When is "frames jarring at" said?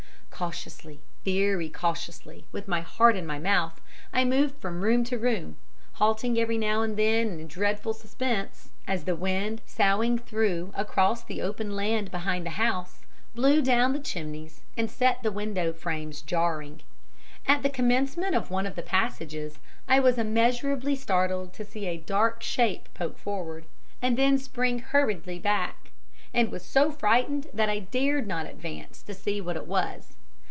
15.73-17.61